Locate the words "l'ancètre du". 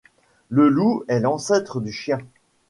1.19-1.91